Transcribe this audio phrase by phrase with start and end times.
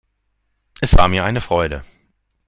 [0.79, 1.83] Es war mir eine Freude.